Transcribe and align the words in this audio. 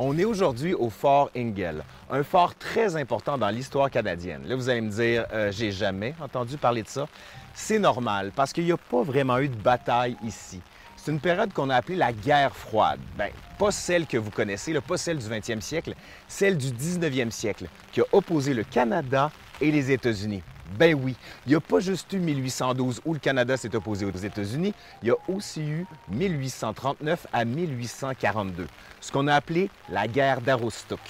On 0.00 0.16
est 0.16 0.24
aujourd'hui 0.24 0.74
au 0.74 0.90
fort 0.90 1.28
Ingle, 1.36 1.82
un 2.08 2.22
fort 2.22 2.54
très 2.54 2.94
important 2.94 3.36
dans 3.36 3.48
l'histoire 3.48 3.90
canadienne. 3.90 4.42
Là, 4.46 4.54
vous 4.54 4.68
allez 4.68 4.80
me 4.80 4.90
dire, 4.90 5.26
euh, 5.32 5.50
j'ai 5.50 5.72
jamais 5.72 6.14
entendu 6.20 6.56
parler 6.56 6.84
de 6.84 6.88
ça. 6.88 7.08
C'est 7.52 7.80
normal, 7.80 8.30
parce 8.36 8.52
qu'il 8.52 8.64
n'y 8.64 8.70
a 8.70 8.76
pas 8.76 9.02
vraiment 9.02 9.38
eu 9.38 9.48
de 9.48 9.56
bataille 9.56 10.16
ici. 10.22 10.60
C'est 10.94 11.10
une 11.10 11.18
période 11.18 11.52
qu'on 11.52 11.68
a 11.68 11.74
appelée 11.74 11.96
la 11.96 12.12
guerre 12.12 12.54
froide. 12.54 13.00
Bien, 13.16 13.30
pas 13.58 13.72
celle 13.72 14.06
que 14.06 14.16
vous 14.16 14.30
connaissez, 14.30 14.72
pas 14.80 14.96
celle 14.96 15.18
du 15.18 15.26
20e 15.26 15.60
siècle, 15.60 15.94
celle 16.28 16.56
du 16.56 16.68
19e 16.68 17.32
siècle, 17.32 17.66
qui 17.90 18.00
a 18.00 18.04
opposé 18.12 18.54
le 18.54 18.62
Canada 18.62 19.32
et 19.60 19.72
les 19.72 19.90
États-Unis. 19.90 20.44
Ben 20.76 20.94
oui, 20.94 21.16
il 21.46 21.50
n'y 21.50 21.54
a 21.54 21.60
pas 21.60 21.80
juste 21.80 22.12
eu 22.12 22.18
1812 22.18 23.00
où 23.04 23.14
le 23.14 23.18
Canada 23.18 23.56
s'est 23.56 23.74
opposé 23.74 24.04
aux 24.04 24.10
États-Unis, 24.10 24.74
il 25.02 25.08
y 25.08 25.10
a 25.10 25.16
aussi 25.28 25.62
eu 25.62 25.86
1839 26.10 27.26
à 27.32 27.44
1842, 27.44 28.66
ce 29.00 29.12
qu'on 29.12 29.26
a 29.28 29.34
appelé 29.34 29.70
la 29.88 30.06
guerre 30.06 30.40
d'Aroostook. 30.40 31.00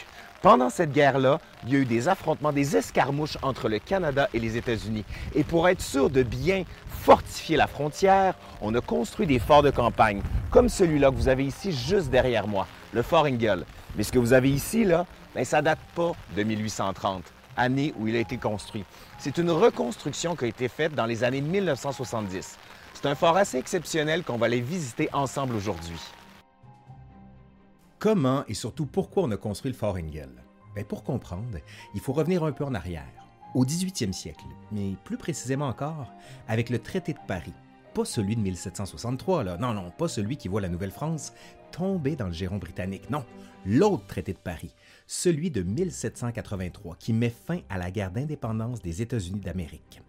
Pendant 0.40 0.70
cette 0.70 0.92
guerre-là, 0.92 1.40
il 1.64 1.72
y 1.72 1.76
a 1.76 1.80
eu 1.80 1.84
des 1.84 2.06
affrontements, 2.06 2.52
des 2.52 2.76
escarmouches 2.76 3.36
entre 3.42 3.68
le 3.68 3.80
Canada 3.80 4.28
et 4.32 4.38
les 4.38 4.56
États-Unis. 4.56 5.04
Et 5.34 5.42
pour 5.42 5.68
être 5.68 5.80
sûr 5.80 6.10
de 6.10 6.22
bien 6.22 6.62
fortifier 6.86 7.56
la 7.56 7.66
frontière, 7.66 8.34
on 8.60 8.72
a 8.76 8.80
construit 8.80 9.26
des 9.26 9.40
forts 9.40 9.64
de 9.64 9.70
campagne, 9.70 10.22
comme 10.50 10.68
celui-là 10.68 11.10
que 11.10 11.16
vous 11.16 11.28
avez 11.28 11.44
ici 11.44 11.72
juste 11.72 12.10
derrière 12.10 12.46
moi, 12.46 12.68
le 12.92 13.02
Fort 13.02 13.24
Ingle. 13.24 13.64
Mais 13.96 14.04
ce 14.04 14.12
que 14.12 14.20
vous 14.20 14.32
avez 14.32 14.50
ici, 14.50 14.84
là, 14.84 15.06
bien, 15.34 15.42
ça 15.42 15.60
date 15.60 15.80
pas 15.96 16.12
de 16.36 16.42
1830 16.44 17.24
année 17.58 17.92
où 17.98 18.08
il 18.08 18.16
a 18.16 18.20
été 18.20 18.38
construit. 18.38 18.84
C'est 19.18 19.36
une 19.36 19.50
reconstruction 19.50 20.36
qui 20.36 20.46
a 20.46 20.48
été 20.48 20.68
faite 20.68 20.94
dans 20.94 21.06
les 21.06 21.24
années 21.24 21.40
1970. 21.40 22.56
C'est 22.94 23.06
un 23.06 23.14
fort 23.14 23.36
assez 23.36 23.58
exceptionnel 23.58 24.24
qu'on 24.24 24.38
va 24.38 24.46
aller 24.46 24.60
visiter 24.60 25.08
ensemble 25.12 25.54
aujourd'hui. 25.54 26.00
Comment 27.98 28.44
et 28.48 28.54
surtout 28.54 28.86
pourquoi 28.86 29.24
on 29.24 29.30
a 29.32 29.36
construit 29.36 29.72
le 29.72 29.76
fort 29.76 29.96
Engel? 29.96 30.30
Bien, 30.74 30.84
pour 30.84 31.02
comprendre, 31.02 31.58
il 31.94 32.00
faut 32.00 32.12
revenir 32.12 32.44
un 32.44 32.52
peu 32.52 32.64
en 32.64 32.74
arrière, 32.74 33.04
au 33.54 33.64
18e 33.64 34.12
siècle, 34.12 34.44
mais 34.70 34.94
plus 35.04 35.16
précisément 35.16 35.66
encore 35.66 36.12
avec 36.46 36.70
le 36.70 36.78
traité 36.78 37.12
de 37.12 37.18
Paris. 37.26 37.54
Pas 37.94 38.04
celui 38.04 38.36
de 38.36 38.40
1763, 38.40 39.44
là. 39.44 39.56
Non, 39.56 39.72
non, 39.72 39.90
pas 39.90 40.06
celui 40.06 40.36
qui 40.36 40.46
voit 40.46 40.60
la 40.60 40.68
Nouvelle-France 40.68 41.32
tomber 41.70 42.16
dans 42.16 42.26
le 42.26 42.32
giron 42.32 42.58
britannique. 42.58 43.10
Non, 43.10 43.24
l'autre 43.66 44.06
traité 44.06 44.32
de 44.32 44.38
Paris, 44.38 44.74
celui 45.06 45.50
de 45.50 45.62
1783, 45.62 46.96
qui 46.96 47.12
met 47.12 47.30
fin 47.30 47.60
à 47.68 47.78
la 47.78 47.90
guerre 47.90 48.10
d'indépendance 48.10 48.82
des 48.82 49.02
États-Unis 49.02 49.40
d'Amérique. 49.40 50.02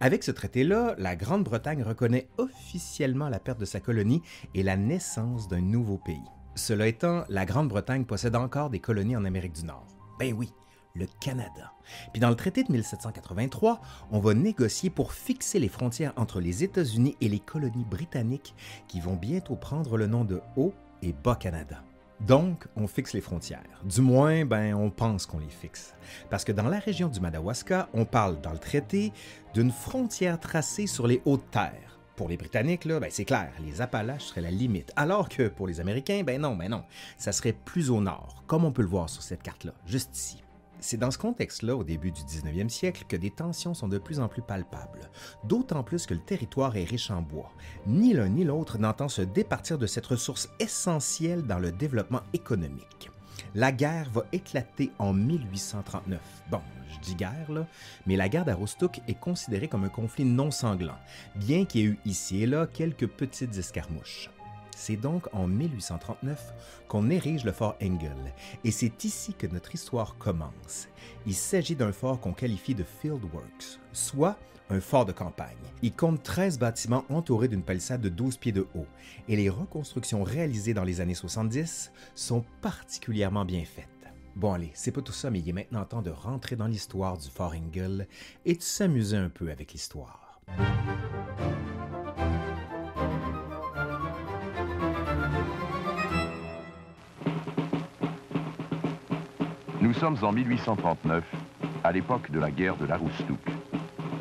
Avec 0.00 0.22
ce 0.22 0.30
traité-là, 0.30 0.94
la 0.98 1.16
Grande-Bretagne 1.16 1.82
reconnaît 1.82 2.28
officiellement 2.38 3.28
la 3.28 3.40
perte 3.40 3.58
de 3.58 3.64
sa 3.64 3.80
colonie 3.80 4.22
et 4.54 4.62
la 4.62 4.76
naissance 4.76 5.48
d'un 5.48 5.60
nouveau 5.60 5.98
pays. 5.98 6.22
Cela 6.54 6.86
étant, 6.86 7.24
la 7.28 7.44
Grande-Bretagne 7.44 8.04
possède 8.04 8.36
encore 8.36 8.70
des 8.70 8.80
colonies 8.80 9.16
en 9.16 9.24
Amérique 9.24 9.54
du 9.54 9.64
Nord. 9.64 9.86
Ben 10.18 10.32
oui, 10.36 10.52
le 10.94 11.06
Canada. 11.20 11.72
Puis 12.12 12.20
dans 12.20 12.30
le 12.30 12.36
traité 12.36 12.62
de 12.62 12.72
1783, 12.72 13.80
on 14.10 14.20
va 14.20 14.34
négocier 14.34 14.90
pour 14.90 15.12
fixer 15.12 15.58
les 15.58 15.68
frontières 15.68 16.12
entre 16.16 16.40
les 16.40 16.64
États-Unis 16.64 17.16
et 17.20 17.28
les 17.28 17.40
colonies 17.40 17.84
britanniques 17.84 18.54
qui 18.86 19.00
vont 19.00 19.16
bientôt 19.16 19.56
prendre 19.56 19.96
le 19.96 20.06
nom 20.06 20.24
de 20.24 20.40
Haut 20.56 20.74
et 21.02 21.12
Bas-Canada. 21.12 21.82
Donc, 22.20 22.66
on 22.74 22.88
fixe 22.88 23.12
les 23.12 23.20
frontières. 23.20 23.80
Du 23.84 24.00
moins, 24.00 24.44
ben, 24.44 24.74
on 24.74 24.90
pense 24.90 25.24
qu'on 25.24 25.38
les 25.38 25.48
fixe. 25.48 25.94
Parce 26.30 26.44
que 26.44 26.50
dans 26.50 26.68
la 26.68 26.80
région 26.80 27.08
du 27.08 27.20
Madawaska, 27.20 27.88
on 27.94 28.04
parle 28.04 28.40
dans 28.40 28.52
le 28.52 28.58
traité 28.58 29.12
d'une 29.54 29.70
frontière 29.70 30.40
tracée 30.40 30.88
sur 30.88 31.06
les 31.06 31.22
hautes 31.24 31.48
terres. 31.52 32.00
Pour 32.16 32.28
les 32.28 32.36
Britanniques, 32.36 32.84
là, 32.84 32.98
ben, 32.98 33.10
c'est 33.12 33.24
clair, 33.24 33.52
les 33.64 33.80
Appalaches 33.80 34.24
seraient 34.24 34.40
la 34.40 34.50
limite. 34.50 34.92
Alors 34.96 35.28
que 35.28 35.46
pour 35.46 35.68
les 35.68 35.78
Américains, 35.78 36.22
ben 36.24 36.40
non, 36.40 36.56
ben 36.56 36.68
non, 36.68 36.82
ça 37.16 37.30
serait 37.30 37.52
plus 37.52 37.90
au 37.90 38.00
nord, 38.00 38.42
comme 38.48 38.64
on 38.64 38.72
peut 38.72 38.82
le 38.82 38.88
voir 38.88 39.08
sur 39.08 39.22
cette 39.22 39.42
carte-là, 39.44 39.72
juste 39.86 40.16
ici. 40.16 40.42
C'est 40.80 40.96
dans 40.96 41.10
ce 41.10 41.18
contexte-là, 41.18 41.74
au 41.74 41.82
début 41.82 42.12
du 42.12 42.20
19e 42.22 42.68
siècle, 42.68 43.04
que 43.08 43.16
des 43.16 43.30
tensions 43.30 43.74
sont 43.74 43.88
de 43.88 43.98
plus 43.98 44.20
en 44.20 44.28
plus 44.28 44.42
palpables, 44.42 45.10
d'autant 45.44 45.82
plus 45.82 46.06
que 46.06 46.14
le 46.14 46.20
territoire 46.20 46.76
est 46.76 46.84
riche 46.84 47.10
en 47.10 47.20
bois. 47.20 47.50
Ni 47.86 48.12
l'un 48.12 48.28
ni 48.28 48.44
l'autre 48.44 48.78
n'entend 48.78 49.08
se 49.08 49.22
départir 49.22 49.78
de 49.78 49.86
cette 49.86 50.06
ressource 50.06 50.48
essentielle 50.60 51.42
dans 51.42 51.58
le 51.58 51.72
développement 51.72 52.22
économique. 52.32 53.10
La 53.54 53.72
guerre 53.72 54.10
va 54.10 54.24
éclater 54.32 54.92
en 54.98 55.12
1839. 55.12 56.20
Bon, 56.50 56.60
je 56.88 56.98
dis 57.00 57.16
guerre, 57.16 57.50
là, 57.50 57.66
mais 58.06 58.16
la 58.16 58.28
guerre 58.28 58.44
d'Aroostook 58.44 59.00
est 59.08 59.18
considérée 59.18 59.68
comme 59.68 59.84
un 59.84 59.88
conflit 59.88 60.24
non 60.24 60.50
sanglant, 60.50 60.98
bien 61.34 61.64
qu'il 61.64 61.80
y 61.80 61.84
ait 61.84 61.88
eu 61.88 61.98
ici 62.04 62.42
et 62.42 62.46
là 62.46 62.66
quelques 62.66 63.08
petites 63.08 63.56
escarmouches. 63.56 64.30
C'est 64.78 64.96
donc 64.96 65.26
en 65.34 65.48
1839 65.48 66.54
qu'on 66.86 67.10
érige 67.10 67.44
le 67.44 67.50
fort 67.50 67.74
Engel, 67.82 68.32
et 68.62 68.70
c'est 68.70 69.04
ici 69.04 69.34
que 69.34 69.48
notre 69.48 69.74
histoire 69.74 70.16
commence. 70.18 70.86
Il 71.26 71.34
s'agit 71.34 71.74
d'un 71.74 71.90
fort 71.90 72.20
qu'on 72.20 72.32
qualifie 72.32 72.76
de 72.76 72.84
Field 72.84 73.24
Works, 73.34 73.80
soit 73.92 74.38
un 74.70 74.80
fort 74.80 75.04
de 75.04 75.10
campagne. 75.10 75.56
Il 75.82 75.92
compte 75.92 76.22
13 76.22 76.60
bâtiments 76.60 77.04
entourés 77.08 77.48
d'une 77.48 77.64
palissade 77.64 78.00
de 78.00 78.08
12 78.08 78.36
pieds 78.36 78.52
de 78.52 78.68
haut, 78.76 78.86
et 79.26 79.34
les 79.34 79.50
reconstructions 79.50 80.22
réalisées 80.22 80.74
dans 80.74 80.84
les 80.84 81.00
années 81.00 81.14
70 81.14 81.90
sont 82.14 82.44
particulièrement 82.62 83.44
bien 83.44 83.64
faites. 83.64 83.88
Bon 84.36 84.52
allez, 84.52 84.70
c'est 84.74 84.92
pas 84.92 85.02
tout 85.02 85.12
ça, 85.12 85.28
mais 85.28 85.40
il 85.40 85.48
est 85.48 85.52
maintenant 85.52 85.84
temps 85.86 86.02
de 86.02 86.10
rentrer 86.10 86.54
dans 86.54 86.68
l'histoire 86.68 87.18
du 87.18 87.28
Fort 87.28 87.52
Engel 87.52 88.06
et 88.46 88.54
de 88.54 88.62
s'amuser 88.62 89.16
un 89.16 89.28
peu 89.28 89.50
avec 89.50 89.72
l'histoire. 89.72 90.40
Sommes 99.98 100.18
en 100.22 100.30
1839, 100.30 101.24
à 101.82 101.90
l'époque 101.90 102.30
de 102.30 102.38
la 102.38 102.52
guerre 102.52 102.76
de 102.76 102.86
l'Aroostook. 102.86 103.40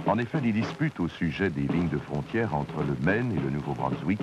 En 0.07 0.17
effet, 0.17 0.41
les 0.41 0.51
disputes 0.51 0.99
au 0.99 1.07
sujet 1.07 1.51
des 1.51 1.61
lignes 1.61 1.89
de 1.89 1.99
frontière 1.99 2.55
entre 2.55 2.79
le 2.79 2.95
Maine 3.05 3.31
et 3.31 3.39
le 3.39 3.51
Nouveau-Brunswick 3.51 4.19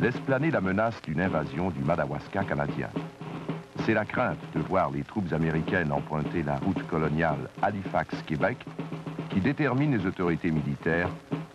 laissent 0.00 0.20
planer 0.20 0.50
la 0.50 0.60
menace 0.60 1.00
d'une 1.00 1.22
invasion 1.22 1.70
du 1.70 1.80
Madawaska 1.82 2.44
canadien. 2.44 2.90
C'est 3.86 3.94
la 3.94 4.04
crainte 4.04 4.38
de 4.54 4.60
voir 4.60 4.90
les 4.90 5.02
troupes 5.02 5.32
américaines 5.32 5.92
emprunter 5.92 6.42
la 6.42 6.56
route 6.56 6.86
coloniale 6.88 7.48
Halifax-Québec 7.62 8.58
qui 9.30 9.40
détermine 9.40 9.96
les 9.96 10.06
autorités 10.06 10.50
militaires 10.50 11.08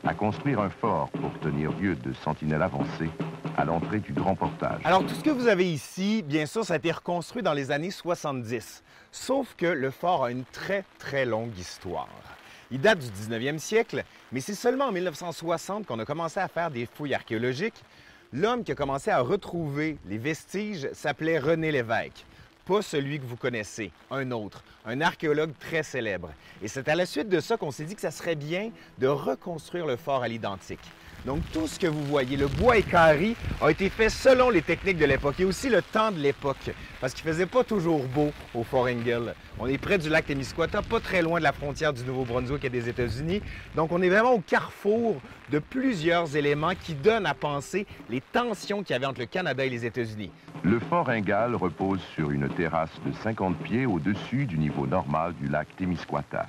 à 0.04 0.16
construire 0.16 0.62
un 0.62 0.70
fort 0.70 1.10
pour 1.12 1.32
tenir 1.42 1.72
lieu 1.80 1.96
de 1.96 2.12
sentinelle 2.14 2.64
avancée 2.64 3.12
à 3.58 3.66
l'entrée 3.66 4.00
du 4.00 4.14
Grand 4.14 4.36
Portage. 4.36 4.80
Alors, 4.84 5.06
tout 5.06 5.16
ce 5.16 5.24
que 5.24 5.32
vous 5.32 5.48
avez 5.48 5.72
ici, 5.72 6.24
bien 6.24 6.46
sûr, 6.46 6.64
ça 6.64 6.76
a 6.76 6.78
été 6.78 6.92
reconstruit 6.92 7.42
dans 7.42 7.54
les 7.54 7.72
années 7.72 7.92
70. 7.92 8.84
Sauf 9.12 9.56
que 9.58 9.66
le 9.66 9.90
fort 9.90 10.26
a 10.26 10.32
une 10.32 10.46
très, 10.46 10.86
très 11.00 11.26
longue 11.26 11.58
histoire. 11.58 12.08
Il 12.70 12.80
date 12.80 13.00
du 13.00 13.08
19e 13.08 13.58
siècle, 13.58 14.04
mais 14.32 14.42
c'est 14.42 14.54
seulement 14.54 14.86
en 14.86 14.92
1960 14.92 15.86
qu'on 15.88 16.00
a 16.00 16.06
commencé 16.06 16.40
à 16.40 16.48
faire 16.48 16.70
des 16.70 16.86
fouilles 16.86 17.16
archéologiques. 17.16 17.82
L'homme 18.34 18.64
qui 18.64 18.74
a 18.74 18.76
commencé 18.76 19.10
à 19.10 19.22
retrouver 19.22 19.98
les 20.06 20.18
vestiges 20.18 20.90
s'appelait 20.92 21.40
René 21.40 21.72
Lévesque. 21.72 22.26
Pas 22.68 22.82
celui 22.82 23.18
que 23.18 23.26
vous 23.26 23.38
connaissez, 23.38 23.92
un 24.12 24.30
autre, 24.32 24.62
un 24.86 25.00
archéologue 25.00 25.54
très 25.58 25.84
célèbre. 25.84 26.32
Et 26.62 26.68
c'est 26.68 26.90
à 26.90 26.96
la 26.96 27.06
suite 27.06 27.30
de 27.30 27.40
ça 27.40 27.56
qu'on 27.56 27.72
s'est 27.72 27.86
dit 27.86 27.96
que 27.96 28.02
ça 28.02 28.12
serait 28.12 28.36
bien 28.36 28.72
de 28.98 29.08
reconstruire 29.08 29.86
le 29.86 29.96
fort 29.96 30.22
à 30.22 30.28
l'identique. 30.28 30.82
Donc 31.26 31.40
tout 31.54 31.66
ce 31.68 31.80
que 31.80 31.88
vous 31.88 32.04
voyez, 32.04 32.36
le 32.36 32.48
bois 32.48 32.78
écarré, 32.78 33.36
a 33.62 33.72
été 33.72 33.90
fait 33.90 34.10
selon 34.10 34.50
les 34.50 34.62
techniques 34.62 34.98
de 34.98 35.06
l'époque 35.06 35.40
et 35.40 35.46
aussi 35.46 35.70
le 35.70 35.82
temps 35.82 36.12
de 36.12 36.20
l'époque, 36.20 36.72
parce 37.00 37.14
qu'il 37.14 37.24
faisait 37.24 37.46
pas 37.46 37.64
toujours 37.64 38.04
beau 38.04 38.32
au 38.54 38.64
Fort 38.64 38.88
Engel. 38.88 39.34
On 39.60 39.68
est 39.68 39.78
près 39.78 39.98
du 39.98 40.10
lac 40.10 40.26
Témiscouata, 40.26 40.82
pas 40.82 41.00
très 41.00 41.22
loin 41.22 41.40
de 41.40 41.44
la 41.44 41.54
frontière 41.54 41.94
du 41.94 42.04
Nouveau-Brunswick 42.04 42.66
et 42.66 42.70
des 42.70 42.90
États-Unis. 42.90 43.42
Donc 43.76 43.94
on 43.94 44.02
est 44.02 44.10
vraiment 44.10 44.34
au 44.34 44.42
carrefour 44.42 45.22
de 45.52 45.60
plusieurs 45.60 46.36
éléments 46.36 46.74
qui 46.76 46.94
donnent 46.94 47.26
à 47.26 47.34
penser 47.34 47.86
les 48.10 48.22
tensions 48.22 48.84
qu'il 48.84 48.94
y 48.94 48.96
avait 48.96 49.06
entre 49.06 49.20
le 49.22 49.26
Canada 49.26 49.66
et 49.66 49.70
les 49.70 49.86
États-Unis. 49.86 50.32
Le 50.64 50.80
Fort 50.80 51.10
Ingal 51.10 51.56
repose 51.56 52.02
sur 52.16 52.32
une 52.32 52.50
terrasse 52.50 52.92
de 53.06 53.12
50 53.24 53.58
pieds 53.58 53.86
au-dessus 53.86 54.46
du 54.46 54.58
niveau 54.58 54.88
normal 54.88 55.34
du 55.40 55.48
lac 55.48 55.68
Témiscouata. 55.78 56.48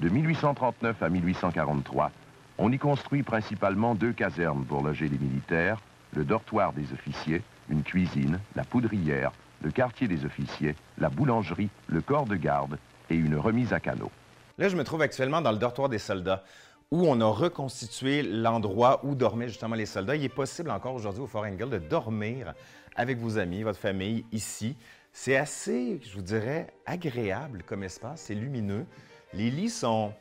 De 0.00 0.08
1839 0.08 1.02
à 1.02 1.08
1843, 1.08 2.10
on 2.58 2.70
y 2.70 2.78
construit 2.78 3.22
principalement 3.22 3.94
deux 3.94 4.12
casernes 4.12 4.64
pour 4.64 4.82
loger 4.82 5.08
les 5.08 5.18
militaires, 5.18 5.78
le 6.14 6.24
dortoir 6.24 6.72
des 6.72 6.92
officiers, 6.92 7.42
une 7.68 7.82
cuisine, 7.82 8.38
la 8.54 8.64
poudrière, 8.64 9.32
le 9.62 9.70
quartier 9.70 10.08
des 10.08 10.24
officiers, 10.24 10.74
la 10.98 11.08
boulangerie, 11.08 11.70
le 11.86 12.00
corps 12.00 12.26
de 12.26 12.36
garde 12.36 12.78
et 13.10 13.14
une 13.14 13.36
remise 13.36 13.72
à 13.72 13.80
canot. 13.80 14.10
Là, 14.58 14.68
je 14.68 14.76
me 14.76 14.84
trouve 14.84 15.00
actuellement 15.02 15.40
dans 15.40 15.52
le 15.52 15.58
dortoir 15.58 15.88
des 15.88 15.98
soldats 15.98 16.44
où 16.92 17.06
on 17.06 17.18
a 17.22 17.26
reconstitué 17.26 18.22
l'endroit 18.22 19.00
où 19.02 19.14
dormaient 19.14 19.48
justement 19.48 19.74
les 19.74 19.86
soldats. 19.86 20.14
Il 20.14 20.22
est 20.24 20.28
possible 20.28 20.70
encore 20.70 20.94
aujourd'hui 20.94 21.22
au 21.22 21.26
Fort 21.26 21.46
de 21.46 21.78
dormir 21.78 22.52
avec 22.94 23.16
vos 23.16 23.38
amis, 23.38 23.62
votre 23.62 23.78
famille 23.78 24.26
ici. 24.30 24.76
C'est 25.10 25.38
assez, 25.38 26.00
je 26.04 26.14
vous 26.14 26.20
dirais, 26.20 26.66
agréable 26.84 27.62
comme 27.64 27.82
espace. 27.82 28.24
C'est 28.26 28.34
lumineux. 28.34 28.84
Les 29.32 29.50
lits 29.50 29.70
sont 29.70 30.12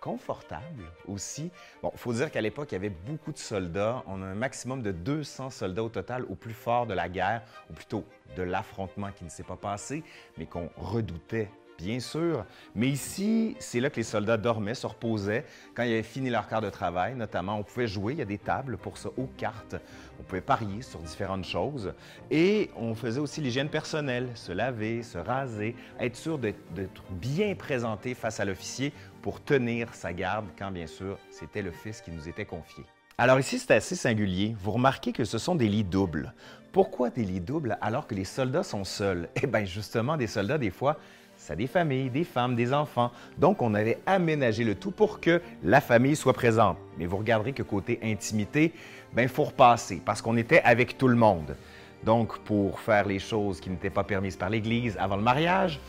confortable 0.00 0.84
aussi. 1.08 1.50
Bon, 1.82 1.90
il 1.92 1.98
faut 1.98 2.12
dire 2.12 2.30
qu'à 2.30 2.40
l'époque, 2.40 2.70
il 2.70 2.76
y 2.76 2.76
avait 2.76 2.90
beaucoup 2.90 3.32
de 3.32 3.38
soldats. 3.38 4.04
On 4.06 4.22
a 4.22 4.26
un 4.26 4.34
maximum 4.36 4.80
de 4.80 4.92
200 4.92 5.50
soldats 5.50 5.82
au 5.82 5.88
total 5.88 6.24
au 6.30 6.36
plus 6.36 6.54
fort 6.54 6.86
de 6.86 6.94
la 6.94 7.08
guerre, 7.08 7.42
ou 7.68 7.72
plutôt 7.72 8.04
de 8.36 8.42
l'affrontement 8.42 9.10
qui 9.10 9.24
ne 9.24 9.28
s'est 9.28 9.42
pas 9.42 9.56
passé, 9.56 10.04
mais 10.38 10.46
qu'on 10.46 10.70
redoutait 10.76 11.50
bien 11.78 12.00
sûr. 12.00 12.44
Mais 12.74 12.88
ici, 12.88 13.56
c'est 13.58 13.80
là 13.80 13.90
que 13.90 13.96
les 13.96 14.02
soldats 14.02 14.36
dormaient, 14.36 14.74
se 14.74 14.86
reposaient 14.86 15.44
quand 15.74 15.82
ils 15.82 15.92
avaient 15.92 16.02
fini 16.02 16.30
leur 16.30 16.48
quart 16.48 16.60
de 16.60 16.70
travail. 16.70 17.14
Notamment, 17.14 17.58
on 17.58 17.62
pouvait 17.62 17.86
jouer, 17.86 18.14
il 18.14 18.18
y 18.18 18.22
a 18.22 18.26
des 18.26 18.38
tables 18.38 18.76
pour 18.76 18.98
ça, 18.98 19.10
aux 19.16 19.28
cartes. 19.36 19.76
On 20.20 20.22
pouvait 20.22 20.40
parier 20.40 20.82
sur 20.82 21.00
différentes 21.00 21.44
choses. 21.44 21.92
Et 22.30 22.70
on 22.76 22.94
faisait 22.94 23.20
aussi 23.20 23.40
l'hygiène 23.40 23.68
personnelle, 23.68 24.28
se 24.34 24.52
laver, 24.52 25.02
se 25.02 25.18
raser, 25.18 25.74
être 25.98 26.16
sûr 26.16 26.38
d'être 26.38 27.02
bien 27.10 27.54
présenté 27.54 28.14
face 28.14 28.40
à 28.40 28.44
l'officier 28.44 28.92
pour 29.20 29.42
tenir 29.42 29.94
sa 29.94 30.12
garde 30.12 30.46
quand, 30.58 30.70
bien 30.70 30.86
sûr, 30.86 31.18
c'était 31.30 31.62
le 31.62 31.70
fils 31.70 32.00
qui 32.00 32.10
nous 32.10 32.28
était 32.28 32.44
confié. 32.44 32.84
Alors 33.18 33.38
ici, 33.38 33.58
c'est 33.58 33.74
assez 33.74 33.94
singulier. 33.94 34.56
Vous 34.58 34.72
remarquez 34.72 35.12
que 35.12 35.24
ce 35.24 35.38
sont 35.38 35.54
des 35.54 35.68
lits 35.68 35.84
doubles. 35.84 36.32
Pourquoi 36.72 37.10
des 37.10 37.24
lits 37.24 37.40
doubles 37.40 37.76
alors 37.82 38.06
que 38.06 38.14
les 38.14 38.24
soldats 38.24 38.62
sont 38.62 38.84
seuls? 38.84 39.28
Eh 39.40 39.46
bien, 39.46 39.64
justement, 39.64 40.16
des 40.16 40.26
soldats, 40.26 40.56
des 40.56 40.70
fois, 40.70 40.98
ça 41.42 41.56
des 41.56 41.66
familles, 41.66 42.08
des 42.08 42.22
femmes, 42.22 42.54
des 42.54 42.72
enfants. 42.72 43.10
Donc, 43.36 43.62
on 43.62 43.74
avait 43.74 43.98
aménagé 44.06 44.62
le 44.62 44.76
tout 44.76 44.92
pour 44.92 45.20
que 45.20 45.42
la 45.64 45.80
famille 45.80 46.14
soit 46.14 46.32
présente. 46.32 46.78
Mais 46.98 47.06
vous 47.06 47.16
regarderez 47.16 47.52
que 47.52 47.64
côté 47.64 47.98
intimité, 48.02 48.72
ben, 49.12 49.22
il 49.22 49.28
faut 49.28 49.44
repasser 49.44 50.00
parce 50.04 50.22
qu'on 50.22 50.36
était 50.36 50.62
avec 50.62 50.96
tout 50.96 51.08
le 51.08 51.16
monde. 51.16 51.56
Donc, 52.04 52.38
pour 52.40 52.78
faire 52.78 53.06
les 53.06 53.18
choses 53.18 53.60
qui 53.60 53.70
n'étaient 53.70 53.90
pas 53.90 54.04
permises 54.04 54.36
par 54.36 54.50
l'Église 54.50 54.96
avant 54.98 55.16
le 55.16 55.22
mariage, 55.22 55.80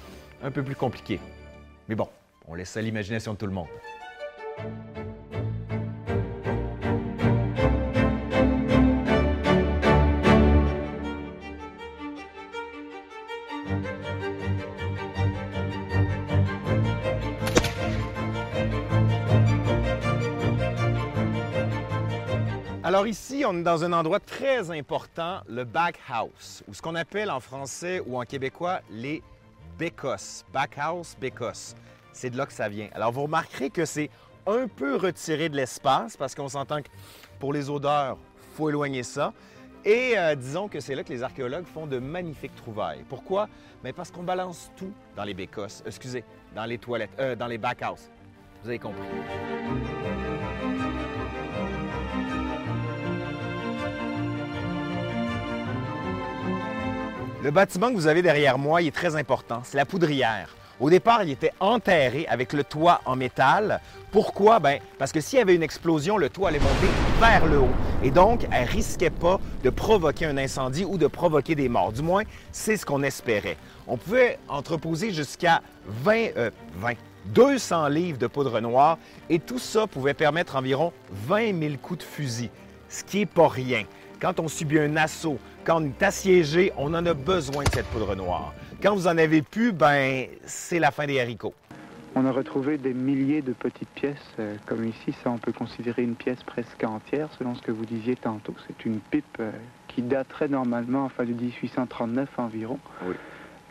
un 0.43 0.49
peu 0.49 0.63
plus 0.63 0.75
compliqué. 0.75 1.19
Mais 1.87 1.95
bon, 1.95 2.09
on 2.47 2.55
laisse 2.55 2.75
à 2.75 2.81
l'imagination 2.81 3.33
de 3.33 3.37
tout 3.37 3.47
le 3.47 3.53
monde. 3.53 3.67
Alors 22.93 23.07
ici, 23.07 23.43
on 23.43 23.57
est 23.57 23.63
dans 23.63 23.83
un 23.83 23.91
endroit 23.91 24.19
très 24.19 24.69
important, 24.69 25.41
le 25.49 25.63
backhouse, 25.63 26.61
ou 26.67 26.75
ce 26.75 26.81
qu'on 26.83 26.93
appelle 26.93 27.31
en 27.31 27.39
français 27.39 27.99
ou 28.05 28.19
en 28.19 28.21
québécois 28.21 28.81
les 28.91 29.23
bécosses. 29.79 30.45
Backhouse, 30.53 31.17
bécosse. 31.19 31.73
C'est 32.11 32.29
de 32.29 32.37
là 32.37 32.45
que 32.45 32.53
ça 32.53 32.69
vient. 32.69 32.89
Alors 32.93 33.11
vous 33.11 33.23
remarquerez 33.23 33.71
que 33.71 33.83
c'est 33.85 34.11
un 34.45 34.67
peu 34.67 34.95
retiré 34.95 35.49
de 35.49 35.55
l'espace 35.55 36.15
parce 36.15 36.35
qu'on 36.35 36.49
s'entend 36.49 36.83
que 36.83 36.89
pour 37.39 37.51
les 37.51 37.67
odeurs, 37.67 38.15
faut 38.53 38.69
éloigner 38.69 39.01
ça. 39.01 39.33
Et 39.83 40.13
euh, 40.15 40.35
disons 40.35 40.67
que 40.67 40.79
c'est 40.79 40.93
là 40.93 41.03
que 41.03 41.11
les 41.11 41.23
archéologues 41.23 41.65
font 41.65 41.87
de 41.87 41.97
magnifiques 41.97 42.55
trouvailles. 42.57 43.03
Pourquoi? 43.09 43.49
Mais 43.83 43.91
parce 43.91 44.11
qu'on 44.11 44.21
balance 44.21 44.69
tout 44.77 44.93
dans 45.15 45.23
les 45.23 45.33
bécosses, 45.33 45.81
excusez, 45.87 46.23
dans 46.55 46.65
les 46.65 46.77
toilettes, 46.77 47.09
euh, 47.17 47.35
dans 47.35 47.47
les 47.47 47.57
backhouses. 47.57 48.11
Vous 48.61 48.69
avez 48.69 48.77
compris. 48.77 49.01
Le 57.43 57.51
bâtiment 57.51 57.89
que 57.89 57.95
vous 57.95 58.07
avez 58.07 58.21
derrière 58.21 58.57
moi, 58.57 58.81
est 58.81 58.95
très 58.95 59.17
important. 59.17 59.63
C'est 59.65 59.75
la 59.75 59.85
poudrière. 59.85 60.55
Au 60.79 60.89
départ, 60.89 61.23
il 61.23 61.29
était 61.29 61.51
enterré 61.59 62.25
avec 62.29 62.53
le 62.53 62.63
toit 62.63 63.01
en 63.03 63.17
métal. 63.17 63.81
Pourquoi? 64.13 64.59
Ben, 64.59 64.79
parce 64.97 65.11
que 65.11 65.19
s'il 65.19 65.39
y 65.39 65.41
avait 65.41 65.53
une 65.53 65.61
explosion, 65.61 66.17
le 66.17 66.29
toit 66.29 66.47
allait 66.47 66.59
monter 66.59 66.87
vers 67.19 67.45
le 67.45 67.59
haut. 67.59 67.73
Et 68.01 68.11
donc, 68.11 68.47
elle 68.49 68.69
risquait 68.69 69.09
pas 69.09 69.41
de 69.61 69.69
provoquer 69.69 70.25
un 70.25 70.37
incendie 70.37 70.85
ou 70.85 70.97
de 70.97 71.05
provoquer 71.07 71.53
des 71.53 71.67
morts. 71.67 71.91
Du 71.91 72.01
moins, 72.01 72.23
c'est 72.53 72.77
ce 72.77 72.85
qu'on 72.85 73.03
espérait. 73.03 73.57
On 73.87 73.97
pouvait 73.97 74.39
entreposer 74.47 75.11
jusqu'à 75.11 75.61
20, 75.85 76.29
20, 76.77 76.93
200 77.25 77.89
livres 77.89 78.19
de 78.19 78.27
poudre 78.27 78.61
noire 78.61 78.97
et 79.29 79.39
tout 79.39 79.59
ça 79.59 79.85
pouvait 79.85 80.13
permettre 80.13 80.55
environ 80.55 80.93
20 81.27 81.59
000 81.59 81.73
coups 81.81 81.99
de 81.99 82.03
fusil, 82.03 82.49
ce 82.87 83.03
qui 83.03 83.17
n'est 83.17 83.25
pas 83.25 83.49
rien. 83.49 83.83
Quand 84.23 84.39
on 84.39 84.47
subit 84.47 84.79
un 84.79 84.95
assaut, 84.95 85.37
quand 85.65 85.81
on 85.81 85.85
est 85.85 86.01
assiégé, 86.01 86.71
on 86.77 86.93
en 86.93 87.05
a 87.05 87.13
besoin 87.13 87.65
de 87.65 87.69
cette 87.71 87.87
poudre 87.87 88.15
noire. 88.15 88.53
Quand 88.81 88.95
vous 88.95 89.07
en 89.07 89.17
avez 89.17 89.41
plus, 89.41 89.73
ben 89.73 90.27
c'est 90.45 90.79
la 90.79 90.91
fin 90.91 91.05
des 91.05 91.19
haricots. 91.19 91.53
On 92.15 92.25
a 92.25 92.31
retrouvé 92.31 92.77
des 92.77 92.93
milliers 92.93 93.41
de 93.41 93.51
petites 93.51 93.89
pièces, 93.89 94.15
euh, 94.39 94.55
comme 94.65 94.85
ici, 94.85 95.13
ça 95.21 95.29
on 95.29 95.37
peut 95.39 95.51
considérer 95.51 96.03
une 96.03 96.15
pièce 96.15 96.41
presque 96.41 96.85
entière, 96.85 97.27
selon 97.37 97.53
ce 97.53 97.61
que 97.61 97.71
vous 97.71 97.85
disiez 97.85 98.15
tantôt. 98.15 98.55
C'est 98.65 98.85
une 98.85 98.99
pipe 98.99 99.25
euh, 99.41 99.51
qui 99.89 100.01
daterait 100.01 100.47
normalement, 100.47 101.03
enfin 101.03 101.25
de 101.25 101.33
1839 101.33 102.29
environ. 102.37 102.79
Oui. 103.05 103.15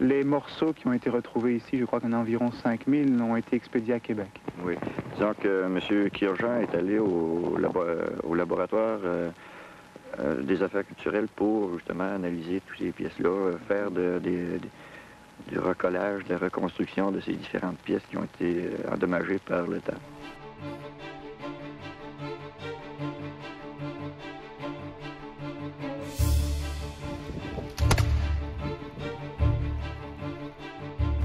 Les 0.00 0.22
morceaux 0.22 0.74
qui 0.74 0.86
ont 0.86 0.92
été 0.92 1.08
retrouvés 1.08 1.56
ici, 1.56 1.78
je 1.78 1.86
crois 1.86 2.00
qu'en 2.00 2.12
environ 2.12 2.50
5000, 2.62 3.22
ont 3.22 3.36
été 3.36 3.56
expédiés 3.56 3.94
à 3.94 4.00
Québec. 4.00 4.28
Oui. 4.62 4.74
Disons 5.14 5.32
que 5.32 5.64
M. 5.64 6.10
Kirjean 6.10 6.60
est 6.60 6.74
allé 6.76 6.98
au, 6.98 7.56
au 8.22 8.34
laboratoire 8.34 8.98
euh, 9.02 9.30
euh, 10.20 10.42
des 10.42 10.62
affaires 10.62 10.86
culturelles 10.86 11.28
pour 11.34 11.72
justement 11.74 12.14
analyser 12.14 12.60
toutes 12.66 12.78
ces 12.78 12.92
pièces-là, 12.92 13.28
euh, 13.28 13.56
faire 13.66 13.90
du 13.90 15.58
recollage, 15.58 16.24
de 16.24 16.34
la 16.34 16.38
reconstruction 16.38 17.10
de 17.10 17.20
ces 17.20 17.32
différentes 17.32 17.78
pièces 17.78 18.02
qui 18.10 18.18
ont 18.18 18.24
été 18.24 18.66
euh, 18.66 18.92
endommagées 18.92 19.38
par 19.38 19.66
le 19.66 19.80
temps. 19.80 19.92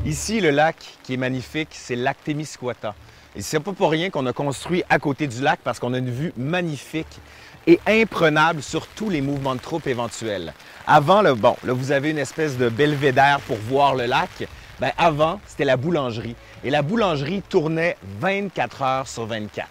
Ici, 0.05 0.39
le 0.39 0.51
lac 0.51 0.97
qui 1.03 1.15
est 1.15 1.17
magnifique, 1.17 1.69
c'est 1.71 1.97
le 1.97 2.03
lac 2.03 2.23
Témiscouata. 2.23 2.95
Et 3.35 3.41
c'est 3.41 3.59
pas 3.59 3.73
pour 3.73 3.91
rien 3.91 4.09
qu'on 4.09 4.25
a 4.25 4.33
construit 4.33 4.81
à 4.89 4.97
côté 4.97 5.27
du 5.27 5.41
lac 5.41 5.59
parce 5.61 5.79
qu'on 5.79 5.93
a 5.93 5.97
une 5.97 6.09
vue 6.09 6.31
magnifique 6.37 7.19
et 7.67 7.79
imprenable 7.85 8.63
sur 8.63 8.87
tous 8.87 9.09
les 9.09 9.21
mouvements 9.21 9.55
de 9.55 9.59
troupes 9.59 9.87
éventuels. 9.87 10.53
Avant, 10.87 11.21
le, 11.21 11.35
bon, 11.35 11.55
là, 11.65 11.73
vous 11.73 11.91
avez 11.91 12.11
une 12.11 12.17
espèce 12.17 12.57
de 12.57 12.69
belvédère 12.69 13.41
pour 13.45 13.57
voir 13.57 13.93
le 13.93 14.05
lac. 14.05 14.47
Ben, 14.79 14.91
avant, 14.97 15.41
c'était 15.45 15.65
la 15.65 15.75
boulangerie. 15.75 16.35
Et 16.63 16.69
la 16.69 16.81
boulangerie 16.81 17.41
tournait 17.41 17.97
24 18.21 18.81
heures 18.81 19.07
sur 19.07 19.25
24. 19.25 19.67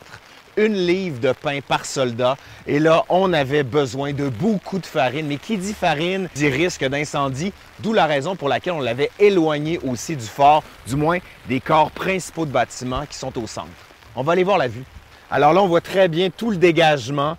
Une 0.59 0.75
livre 0.75 1.21
de 1.21 1.33
pain 1.33 1.61
par 1.67 1.87
soldat. 1.87 2.37
Et 2.67 2.79
là, 2.79 3.05
on 3.09 3.33
avait 3.33 3.63
besoin 3.63 4.13
de 4.13 4.29
beaucoup 4.29 4.79
de 4.79 4.87
farine. 4.87 5.27
Mais 5.27 5.37
qui 5.39 5.57
dit 5.57 5.75
farine 5.75 6.29
dit 6.35 6.49
risque 6.49 6.85
d'incendie, 6.85 7.53
d'où 7.81 7.95
la 7.95 8.07
raison 8.07 8.37
pour 8.37 8.49
laquelle 8.49 8.75
on 8.75 8.81
l'avait 8.81 9.11
éloigné 9.19 9.79
aussi 9.87 10.17
du 10.17 10.27
fort, 10.27 10.63
du 10.87 10.97
moins 10.97 11.19
des 11.49 11.61
corps 11.61 11.91
principaux 11.91 12.45
de 12.45 12.53
bâtiments 12.53 13.07
qui 13.07 13.17
sont 13.17 13.37
au 13.39 13.47
centre. 13.47 13.69
On 14.15 14.23
va 14.23 14.33
aller 14.33 14.45
voir 14.45 14.59
la 14.59 14.69
vue. 14.69 14.85
Alors 15.31 15.53
là, 15.53 15.63
on 15.63 15.67
voit 15.67 15.81
très 15.81 16.09
bien 16.09 16.31
tout 16.31 16.51
le 16.51 16.57
dégagement 16.57 17.37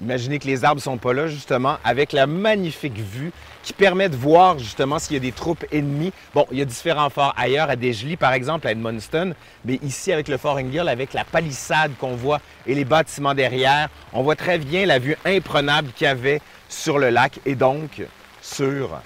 Imaginez 0.00 0.38
que 0.38 0.46
les 0.46 0.64
arbres 0.64 0.80
sont 0.80 0.98
pas 0.98 1.12
là, 1.12 1.28
justement, 1.28 1.76
avec 1.84 2.12
la 2.12 2.26
magnifique 2.26 2.98
vue 2.98 3.32
qui 3.62 3.72
permet 3.72 4.08
de 4.08 4.16
voir, 4.16 4.58
justement, 4.58 4.98
s'il 4.98 5.14
y 5.14 5.16
a 5.16 5.20
des 5.20 5.32
troupes 5.32 5.64
ennemies. 5.72 6.12
Bon, 6.34 6.46
il 6.50 6.58
y 6.58 6.62
a 6.62 6.64
différents 6.64 7.10
forts 7.10 7.34
ailleurs, 7.36 7.70
à 7.70 7.76
Desjely, 7.76 8.16
par 8.16 8.32
exemple, 8.32 8.66
à 8.66 8.72
Edmundston, 8.72 9.34
mais 9.64 9.78
ici, 9.82 10.12
avec 10.12 10.28
le 10.28 10.36
fort 10.36 10.56
Engel, 10.56 10.88
avec 10.88 11.12
la 11.12 11.24
palissade 11.24 11.92
qu'on 11.98 12.16
voit 12.16 12.40
et 12.66 12.74
les 12.74 12.84
bâtiments 12.84 13.34
derrière, 13.34 13.88
on 14.12 14.22
voit 14.22 14.36
très 14.36 14.58
bien 14.58 14.84
la 14.84 14.98
vue 14.98 15.16
imprenable 15.24 15.90
qu'il 15.94 16.06
y 16.06 16.10
avait 16.10 16.40
sur 16.68 16.98
le 16.98 17.10
lac 17.10 17.38
et 17.46 17.54
donc 17.54 18.02
sur 18.42 19.00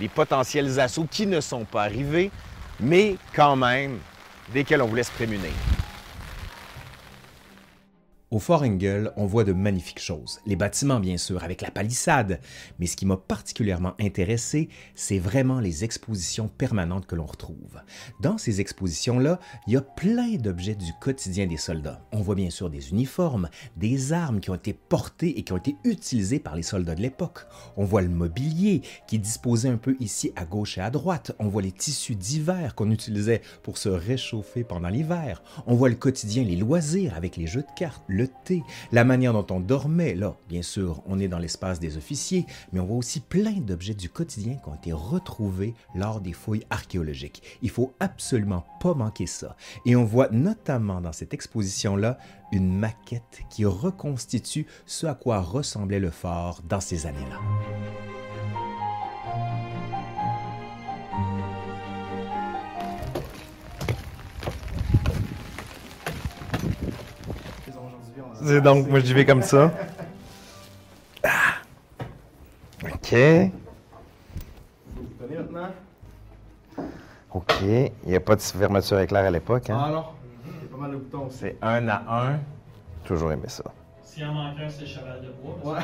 les 0.00 0.08
potentiels 0.08 0.80
assauts 0.80 1.06
qui 1.10 1.26
ne 1.26 1.40
sont 1.40 1.64
pas 1.64 1.82
arrivés, 1.82 2.30
mais 2.80 3.16
quand 3.34 3.56
même, 3.56 3.98
desquels 4.52 4.82
on 4.82 4.86
voulait 4.86 5.02
se 5.02 5.12
prémunir. 5.12 5.50
Au 8.32 8.38
Fort 8.38 8.62
Engel, 8.62 9.12
on 9.18 9.26
voit 9.26 9.44
de 9.44 9.52
magnifiques 9.52 10.00
choses. 10.00 10.40
Les 10.46 10.56
bâtiments, 10.56 11.00
bien 11.00 11.18
sûr, 11.18 11.44
avec 11.44 11.60
la 11.60 11.70
palissade. 11.70 12.40
Mais 12.78 12.86
ce 12.86 12.96
qui 12.96 13.04
m'a 13.04 13.18
particulièrement 13.18 13.92
intéressé, 14.00 14.70
c'est 14.94 15.18
vraiment 15.18 15.60
les 15.60 15.84
expositions 15.84 16.48
permanentes 16.48 17.04
que 17.04 17.14
l'on 17.14 17.26
retrouve. 17.26 17.82
Dans 18.22 18.38
ces 18.38 18.62
expositions-là, 18.62 19.38
il 19.66 19.74
y 19.74 19.76
a 19.76 19.82
plein 19.82 20.36
d'objets 20.36 20.74
du 20.74 20.94
quotidien 20.98 21.46
des 21.46 21.58
soldats. 21.58 22.00
On 22.10 22.22
voit 22.22 22.34
bien 22.34 22.48
sûr 22.48 22.70
des 22.70 22.88
uniformes, 22.88 23.50
des 23.76 24.14
armes 24.14 24.40
qui 24.40 24.48
ont 24.48 24.54
été 24.54 24.72
portées 24.72 25.38
et 25.38 25.42
qui 25.42 25.52
ont 25.52 25.58
été 25.58 25.76
utilisées 25.84 26.38
par 26.38 26.56
les 26.56 26.62
soldats 26.62 26.94
de 26.94 27.02
l'époque. 27.02 27.40
On 27.76 27.84
voit 27.84 28.00
le 28.00 28.08
mobilier 28.08 28.80
qui 29.06 29.16
est 29.16 29.18
disposé 29.18 29.68
un 29.68 29.76
peu 29.76 29.94
ici 30.00 30.32
à 30.36 30.46
gauche 30.46 30.78
et 30.78 30.80
à 30.80 30.88
droite. 30.88 31.32
On 31.38 31.48
voit 31.48 31.60
les 31.60 31.70
tissus 31.70 32.14
d'hiver 32.14 32.76
qu'on 32.76 32.92
utilisait 32.92 33.42
pour 33.62 33.76
se 33.76 33.90
réchauffer 33.90 34.64
pendant 34.64 34.88
l'hiver. 34.88 35.42
On 35.66 35.74
voit 35.74 35.90
le 35.90 35.96
quotidien, 35.96 36.44
les 36.44 36.56
loisirs 36.56 37.14
avec 37.14 37.36
les 37.36 37.46
jeux 37.46 37.60
de 37.60 37.78
cartes, 37.78 38.02
thé, 38.28 38.62
la 38.92 39.04
manière 39.04 39.32
dont 39.32 39.46
on 39.54 39.60
dormait. 39.60 40.14
Là, 40.14 40.36
bien 40.48 40.62
sûr, 40.62 41.02
on 41.06 41.18
est 41.18 41.28
dans 41.28 41.38
l'espace 41.38 41.80
des 41.80 41.96
officiers, 41.96 42.46
mais 42.72 42.80
on 42.80 42.86
voit 42.86 42.96
aussi 42.96 43.20
plein 43.20 43.60
d'objets 43.60 43.94
du 43.94 44.08
quotidien 44.08 44.54
qui 44.54 44.68
ont 44.68 44.74
été 44.74 44.92
retrouvés 44.92 45.74
lors 45.94 46.20
des 46.20 46.32
fouilles 46.32 46.66
archéologiques. 46.70 47.42
Il 47.62 47.70
faut 47.70 47.94
absolument 48.00 48.64
pas 48.80 48.94
manquer 48.94 49.26
ça. 49.26 49.56
Et 49.86 49.96
on 49.96 50.04
voit 50.04 50.28
notamment 50.30 51.00
dans 51.00 51.12
cette 51.12 51.34
exposition-là 51.34 52.18
une 52.52 52.72
maquette 52.72 53.42
qui 53.50 53.64
reconstitue 53.64 54.66
ce 54.86 55.06
à 55.06 55.14
quoi 55.14 55.40
ressemblait 55.40 56.00
le 56.00 56.10
fort 56.10 56.60
dans 56.68 56.80
ces 56.80 57.06
années-là. 57.06 58.11
C'est 68.44 68.60
donc, 68.60 68.88
moi 68.88 69.00
j'y 69.00 69.14
vais 69.14 69.24
comme 69.24 69.42
ça. 69.42 69.70
Ah. 71.24 71.54
OK. 72.84 73.14
OK. 77.34 77.62
Il 77.62 77.90
n'y 78.06 78.16
a 78.16 78.20
pas 78.20 78.36
de 78.36 78.40
fermeture 78.40 78.98
éclair 79.00 79.24
à 79.24 79.30
l'époque. 79.30 79.70
Hein? 79.70 79.80
Ah 79.80 79.90
non, 79.90 80.04
il 80.46 80.52
y 80.52 80.66
a 80.66 80.70
pas 80.70 80.76
mal 80.76 80.90
de 80.90 80.96
boutons 80.96 81.26
aussi. 81.26 81.38
C'est 81.38 81.56
un 81.62 81.88
à 81.88 82.02
un. 82.08 82.40
Toujours 83.04 83.32
aimé 83.32 83.44
ça. 83.48 83.64
S'il 84.02 84.24
en 84.26 84.34
manque 84.34 84.58
un, 84.60 84.68
c'est 84.68 84.82
le 84.82 84.86
cheval 84.86 85.22
de 85.22 85.32
bois. 85.42 85.74
Ouais. 85.74 85.80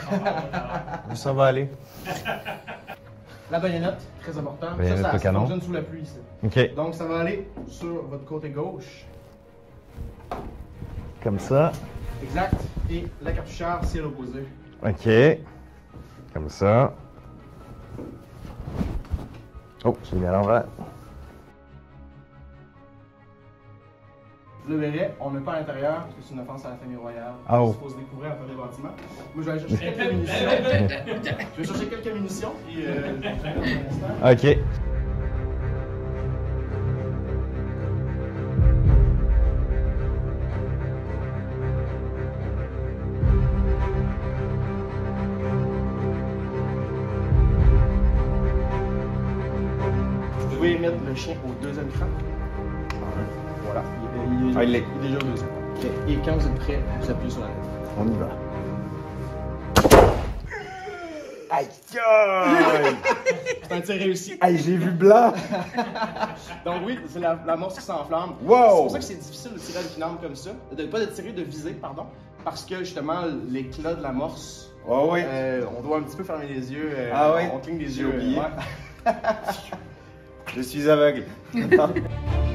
Où 1.11 1.17
ça 1.17 1.33
va 1.33 1.47
aller? 1.47 1.71
La 3.51 3.59
baïonnette, 3.61 4.07
très 4.21 4.37
important. 4.37 4.77
Baïonnette 4.77 4.99
ça, 4.99 5.11
ça, 5.11 5.17
au 5.17 5.21
canon. 5.21 5.41
fonctionne 5.41 5.63
sous 5.63 5.73
la 5.73 5.81
pluie 5.81 6.03
ici. 6.03 6.19
OK. 6.45 6.75
Donc 6.75 6.95
ça 6.95 7.07
va 7.07 7.21
aller 7.21 7.49
sur 7.67 8.03
votre 8.05 8.27
côté 8.27 8.51
gauche. 8.51 9.07
Comme 11.23 11.39
ça. 11.39 11.73
Exact. 12.23 12.55
Et 12.91 13.05
la 13.23 13.33
cartouchière, 13.33 13.81
c'est 13.85 14.01
l'opposé. 14.01 14.45
OK. 14.85 15.09
Comme 16.33 16.49
ça. 16.49 16.95
Oh, 19.85 19.97
j'ai 20.05 20.17
mis 20.17 20.27
à 20.27 20.33
l'envers. 20.33 20.65
Vous 24.65 24.75
le 24.75 24.81
verrez, 24.81 25.15
on 25.19 25.31
ne 25.31 25.39
met 25.39 25.45
pas 25.45 25.53
à 25.53 25.61
l'intérieur 25.61 26.03
parce 26.03 26.15
que 26.15 26.23
c'est 26.23 26.35
une 26.35 26.41
offense 26.41 26.67
à 26.67 26.71
la 26.71 26.77
famille 26.77 26.97
royale. 26.97 27.33
Ah 27.49 27.63
oh. 27.63 27.75
Faut 27.81 27.89
se 27.89 27.97
découvrir 27.97 28.35
faire 28.37 28.47
des 28.47 28.55
bâtiments. 28.55 28.91
Moi, 29.35 29.37
je 29.37 29.41
vais 29.43 29.51
aller 29.53 29.61
chercher 29.61 29.95
quelques 29.95 30.13
munitions. 30.13 30.35
je 31.57 31.63
vais 31.63 31.67
chercher 31.67 31.87
quelques 31.87 32.15
munitions. 32.15 32.53
Puis, 32.67 32.85
euh, 32.85 33.17
je. 33.23 34.33
OK. 34.33 34.59
Prêt, 56.69 56.81
vous 57.01 57.11
appuyez 57.11 57.31
sur 57.31 57.41
la 57.41 57.47
lettre. 57.49 57.59
On 57.99 58.07
y 58.07 58.17
va. 58.19 58.29
Aïe! 61.51 61.67
C'est 63.69 63.75
un 63.75 63.81
tir 63.81 63.95
réussi. 63.97 64.37
Aïe, 64.41 64.59
j'ai 64.59 64.77
vu 64.77 64.91
blanc! 64.91 65.33
Donc 66.65 66.83
oui, 66.87 66.99
c'est 67.09 67.21
la, 67.21 67.39
la 67.47 67.57
morse 67.57 67.77
qui 67.77 67.83
s'enflamme. 67.85 68.35
Wow! 68.45 68.57
C'est 68.59 68.83
pour 68.83 68.91
ça 68.93 68.99
que 68.99 69.05
c'est 69.05 69.15
difficile 69.15 69.53
de 69.55 69.59
tirer 69.59 69.79
avec 69.79 69.97
une 69.97 70.03
arme 70.03 70.19
comme 70.21 70.37
ça. 70.37 70.51
De, 70.77 70.85
pas 70.85 71.01
de 71.01 71.07
tirer, 71.07 71.33
de 71.33 71.43
viser, 71.43 71.73
pardon. 71.73 72.05
Parce 72.45 72.65
que 72.65 72.79
justement, 72.81 73.23
l'éclat 73.49 73.95
de 73.95 74.03
la 74.03 74.13
morse, 74.13 74.71
Oh 74.87 75.09
oui. 75.13 75.21
euh, 75.25 75.65
on 75.77 75.83
doit 75.83 75.99
un 75.99 76.03
petit 76.03 76.17
peu 76.17 76.25
fermer 76.25 76.47
les 76.49 76.73
yeux. 76.73 76.91
euh, 76.95 77.11
Ah 77.15 77.33
oui? 77.37 77.43
On 77.53 77.59
cligne 77.59 77.79
les 77.79 77.99
yeux. 77.99 78.09
oublié. 78.09 78.39
ouais. 78.39 79.13
Je 80.57 80.63
suis 80.63 80.89
aveugle. 80.89 81.25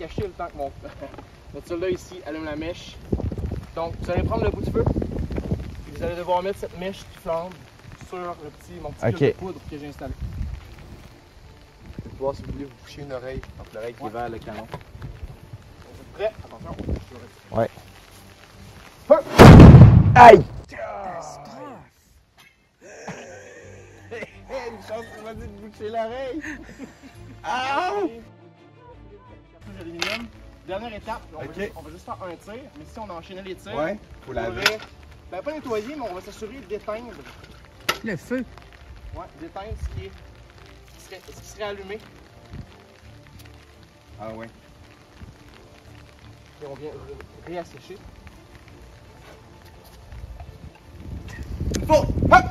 cacher 0.00 0.22
le 0.22 0.30
temps 0.30 0.46
que 0.46 0.56
mon 0.56 0.72
notre 1.54 1.68
soldat 1.68 1.90
ici 1.90 2.20
allume 2.26 2.44
la 2.46 2.56
mèche. 2.56 2.96
Donc, 3.76 3.94
vous 4.00 4.10
allez 4.10 4.22
prendre 4.22 4.44
le 4.44 4.50
bout 4.50 4.62
de 4.62 4.70
feu. 4.70 4.82
Puis 4.84 5.92
vous 5.94 6.02
allez 6.02 6.16
devoir 6.16 6.42
mettre 6.42 6.58
cette 6.60 6.78
mèche 6.78 6.98
qui 6.98 7.18
flambe 7.22 7.52
sur 8.08 8.18
le 8.18 8.50
petit, 8.50 8.80
mon 8.82 8.90
petit 8.92 9.06
Ok. 9.06 9.12
cube 9.18 9.26
de 9.26 9.32
poudre 9.32 9.60
que 9.70 9.78
j'ai 9.78 9.88
installé. 9.88 10.14
Vous 12.02 12.02
pouvez 12.02 12.18
voir 12.18 12.34
si 12.34 12.42
vous 12.42 12.52
voulez 12.52 12.64
vous 12.64 12.84
coucher 12.84 13.02
une 13.02 13.12
oreille 13.12 13.40
entre 13.60 13.74
l'oreille 13.74 13.94
qui 13.94 14.04
est 14.04 14.08
vers 14.08 14.28
le 14.30 14.38
canon. 14.38 14.58
Donc, 14.60 14.68
vous 15.92 16.00
êtes 16.00 16.12
prêts? 16.14 16.32
Attention. 16.44 16.76
je 17.10 17.56
vais. 17.56 17.60
Ouais. 17.60 17.68
Aïe! 20.14 20.42
Une 24.70 24.86
chance 24.86 25.04
tu 25.16 25.24
m'as 25.24 25.34
dit 25.34 25.40
de 25.40 25.68
boucher 25.68 25.88
l'oreille! 25.90 26.40
Ah! 27.42 28.02
Dernière 30.66 30.94
étape, 30.94 31.22
on, 31.34 31.38
va 31.38 31.52
juste, 31.52 31.72
on 31.76 31.82
va 31.82 31.90
juste 31.90 32.04
faire 32.04 32.16
un 32.22 32.36
tir, 32.36 32.62
mais 32.78 32.84
si 32.92 32.98
on 32.98 33.10
enchaînait 33.10 33.42
les 33.42 33.54
tirs, 33.56 33.74
Ouais, 33.74 33.98
faut 34.26 34.32
on 34.32 34.34
devrait, 34.50 34.78
ben 35.30 35.42
pas 35.42 35.52
nettoyer, 35.52 35.94
mais 35.96 36.02
on 36.08 36.14
va 36.14 36.20
s'assurer 36.20 36.58
d'éteindre, 36.68 37.12
Le 38.04 38.16
feu. 38.16 38.44
ouais, 39.16 39.24
d'éteindre 39.40 39.72
ce 39.82 39.88
qui 39.98 40.06
est, 40.06 40.10
ce 40.92 40.96
qui 40.98 41.04
serait, 41.04 41.20
ce 41.34 41.40
qui 41.40 41.46
serait 41.48 41.62
allumé. 41.64 41.98
Ah 44.20 44.30
ouais. 44.34 44.46
Et 46.62 46.66
on 46.66 46.74
vient 46.74 46.90
ré- 46.90 47.52
réassécher. 47.54 47.96
Faut! 51.86 52.04
Hop! 52.30 52.44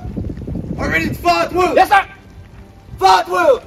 We're 0.76 0.90
ready 0.90 1.10
to 1.10 1.14
fight, 1.16 1.52
Will! 1.54 1.76
Yes 1.76 1.90
sir! 1.90 2.06
Fight, 2.98 3.28
Will! 3.30 3.62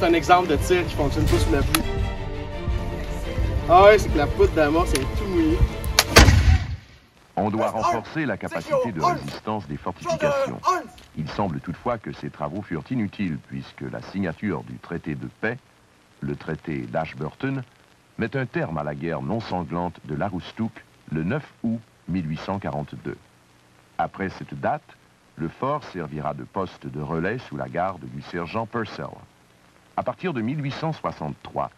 C'est 0.00 0.06
un 0.06 0.14
exemple 0.14 0.48
de 0.48 0.56
tir 0.56 0.86
qui 0.86 0.94
fonctionne 0.94 1.26
pas 1.26 1.38
sous 1.38 1.52
la 1.52 1.60
pluie. 1.60 1.82
Ah 3.68 3.84
ouais, 3.84 3.98
c'est 3.98 4.08
que 4.08 4.16
la 4.16 4.26
poudre 4.26 4.52
d'amorce 4.54 4.94
est 4.94 5.00
tout 5.18 5.28
mouillée. 5.28 5.58
On 7.36 7.50
doit 7.50 7.70
renforcer 7.70 8.24
la 8.24 8.38
capacité 8.38 8.92
de 8.92 9.02
résistance 9.02 9.66
des 9.68 9.76
fortifications. 9.76 10.58
Il 11.18 11.28
semble 11.28 11.60
toutefois 11.60 11.98
que 11.98 12.12
ces 12.12 12.30
travaux 12.30 12.62
furent 12.62 12.84
inutiles 12.90 13.38
puisque 13.48 13.82
la 13.82 14.00
signature 14.00 14.62
du 14.62 14.78
traité 14.78 15.14
de 15.14 15.28
paix, 15.42 15.58
le 16.20 16.34
traité 16.34 16.78
d'Ashburton, 16.78 17.62
met 18.16 18.34
un 18.36 18.46
terme 18.46 18.78
à 18.78 18.84
la 18.84 18.94
guerre 18.94 19.20
non 19.20 19.40
sanglante 19.40 20.00
de 20.06 20.14
l'Aroostook 20.14 20.72
le 21.12 21.24
9 21.24 21.42
août 21.64 21.80
1842. 22.08 23.18
Après 23.98 24.30
cette 24.30 24.58
date, 24.58 24.96
le 25.36 25.48
fort 25.48 25.84
servira 25.84 26.32
de 26.32 26.44
poste 26.44 26.86
de 26.86 27.00
relais 27.02 27.38
sous 27.38 27.58
la 27.58 27.68
garde 27.68 28.04
du 28.04 28.22
sergent 28.22 28.64
Purcell. 28.64 29.08
À 30.00 30.02
partir 30.02 30.32
de 30.32 30.40
1863, 30.40 31.70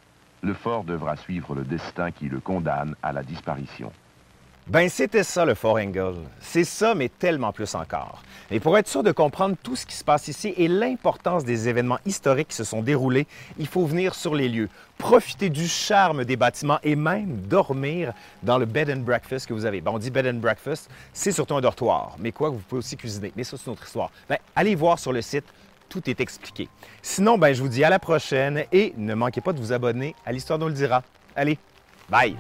le 0.43 0.55
fort 0.55 0.85
devra 0.85 1.17
suivre 1.17 1.57
le 1.57 1.65
destin 1.65 2.13
qui 2.13 2.29
le 2.29 2.39
condamne 2.39 2.95
à 3.03 3.11
la 3.11 3.25
disparition. 3.25 3.91
Ben, 4.69 4.89
c'était 4.89 5.25
ça 5.25 5.45
le 5.45 5.57
Fort 5.57 5.79
Engel. 5.79 6.15
C'est 6.41 6.63
ça, 6.63 6.95
mais 6.95 7.09
tellement 7.09 7.51
plus 7.51 7.75
encore. 7.75 8.23
Et 8.53 8.61
pour 8.61 8.79
être 8.79 8.87
sûr 8.87 9.03
de 9.03 9.11
comprendre 9.11 9.57
tout 9.61 9.75
ce 9.75 9.85
qui 9.85 9.97
se 9.97 10.05
passe 10.05 10.29
ici 10.29 10.55
et 10.57 10.69
l'importance 10.69 11.45
des 11.45 11.69
événements 11.69 11.99
historiques 12.07 12.47
qui 12.51 12.57
se 12.57 12.63
sont 12.63 12.81
déroulés, 12.81 13.27
il 13.59 13.67
faut 13.67 13.87
venir 13.87 14.15
sur 14.15 14.37
les 14.37 14.49
lieux, 14.49 14.69
profiter 14.99 15.51
du 15.51 15.67
charme 15.67 16.25
des 16.25 16.37
bâtiments 16.37 16.79
et 16.85 16.95
même 16.95 17.41
dormir 17.49 18.13
dans 18.45 18.57
le 18.57 18.67
bed 18.67 18.89
and 18.89 19.01
breakfast 19.01 19.49
que 19.49 19.53
vous 19.53 19.65
avez. 19.65 19.81
Ben, 19.81 19.91
on 19.91 19.99
dit 19.99 20.13
bed 20.13 20.29
and 20.29 20.39
breakfast, 20.39 20.89
c'est 21.13 21.33
surtout 21.33 21.57
un 21.57 21.61
dortoir, 21.61 22.15
mais 22.21 22.31
quoi, 22.31 22.51
vous 22.51 22.61
pouvez 22.69 22.79
aussi 22.79 22.97
cuisiner. 22.97 23.33
Mais 23.35 23.43
ça, 23.43 23.57
c'est 23.57 23.67
une 23.67 23.73
autre 23.73 23.85
histoire. 23.85 24.13
Ben, 24.29 24.39
allez 24.55 24.77
voir 24.77 25.01
sur 25.01 25.13
le 25.13 25.23
site, 25.23 25.53
tout 25.93 26.09
est 26.09 26.21
expliqué. 26.21 26.69
Sinon, 27.03 27.37
ben, 27.37 27.53
je 27.53 27.61
vous 27.61 27.69
dis 27.69 27.85
à 27.85 27.91
la 27.91 27.99
prochaine 27.99 28.65
et 28.73 28.95
ne 28.97 29.15
manquez 29.15 29.43
pas 29.43 29.53
de 29.53 29.61
vous 29.61 29.73
abonner 29.73 30.15
à 30.25 30.33
l'Histoire 30.33 30.59
nous 30.59 30.69
le 30.69 30.73
dira. 30.73 31.03
Allez, 31.37 31.59
bye! 32.09 32.35